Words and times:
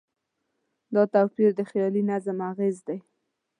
دا 0.93 1.03
توپیر 1.13 1.49
د 1.55 1.61
خیالي 1.69 2.03
نظم 2.11 2.37
اغېز 2.51 2.77
دی. 2.87 2.97